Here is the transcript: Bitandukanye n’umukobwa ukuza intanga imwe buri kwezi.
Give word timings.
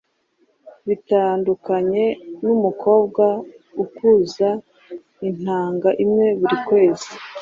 Bitandukanye 0.87 2.03
n’umukobwa 2.45 3.25
ukuza 3.83 4.49
intanga 5.27 5.89
imwe 6.03 6.25
buri 6.39 6.57
kwezi. 6.67 7.09